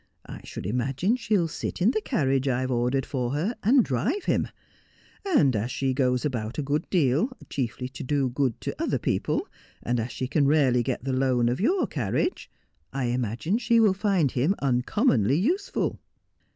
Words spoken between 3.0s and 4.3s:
for her and drive